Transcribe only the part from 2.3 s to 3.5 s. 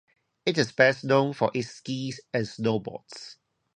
and snowboards.